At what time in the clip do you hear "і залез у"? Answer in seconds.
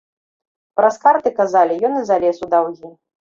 2.01-2.51